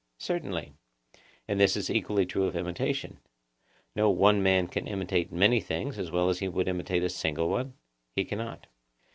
Certainly. 0.17 0.73
And 1.47 1.59
this 1.59 1.77
is 1.77 1.87
equally 1.91 2.25
true 2.25 2.45
of 2.45 2.55
imitation; 2.55 3.19
no 3.95 4.09
one 4.09 4.41
man 4.41 4.65
can 4.65 4.87
imitate 4.87 5.31
many 5.31 5.59
things 5.59 5.99
as 5.99 6.09
well 6.09 6.27
as 6.27 6.39
he 6.39 6.47
would 6.47 6.67
imitate 6.67 7.03
a 7.03 7.09
single 7.11 7.49
one? 7.49 7.75
He 8.15 8.25
cannot. 8.25 8.65